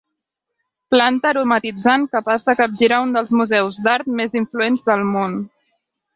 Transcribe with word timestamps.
Planta 0.95 1.29
aromatitzant 1.31 2.07
capaç 2.17 2.47
de 2.47 2.55
capgirar 2.63 2.99
un 3.09 3.13
dels 3.19 3.35
museus 3.43 3.79
d'art 3.89 4.11
més 4.23 4.41
influents 4.43 4.89
del 4.91 5.07
món. 5.13 5.39